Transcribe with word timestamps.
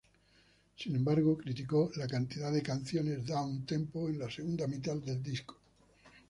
Sin 0.77 0.95
embargo, 0.95 1.37
criticó 1.37 1.91
la 1.97 2.07
cantidad 2.07 2.51
de 2.51 2.63
canciones 2.63 3.23
"downtempo" 3.23 4.09
en 4.09 4.17
la 4.17 4.31
segunda 4.31 4.65
mitad 4.65 4.95
del 4.95 5.21
disco. 5.21 5.55